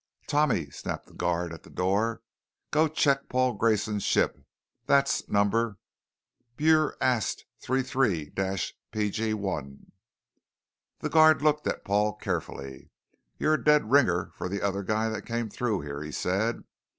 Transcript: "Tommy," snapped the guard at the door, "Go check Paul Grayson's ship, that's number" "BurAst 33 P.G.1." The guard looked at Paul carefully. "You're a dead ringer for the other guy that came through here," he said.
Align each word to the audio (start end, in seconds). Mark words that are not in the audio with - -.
"Tommy," 0.25 0.71
snapped 0.71 1.05
the 1.05 1.13
guard 1.13 1.53
at 1.53 1.61
the 1.61 1.69
door, 1.69 2.23
"Go 2.71 2.87
check 2.87 3.29
Paul 3.29 3.53
Grayson's 3.53 4.01
ship, 4.01 4.43
that's 4.87 5.29
number" 5.29 5.77
"BurAst 6.57 7.43
33 7.61 8.31
P.G.1." 8.31 9.91
The 11.01 11.09
guard 11.09 11.43
looked 11.43 11.67
at 11.67 11.85
Paul 11.85 12.15
carefully. 12.15 12.89
"You're 13.37 13.53
a 13.53 13.63
dead 13.63 13.91
ringer 13.91 14.31
for 14.33 14.49
the 14.49 14.63
other 14.63 14.81
guy 14.81 15.07
that 15.09 15.21
came 15.27 15.49
through 15.51 15.81
here," 15.81 16.01
he 16.01 16.11
said. 16.11 16.63